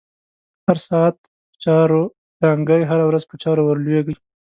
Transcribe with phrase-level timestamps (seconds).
[0.65, 1.91] هر ساعت په چاور
[2.41, 4.15] دانگی، هره ورځ په چا ورلویږی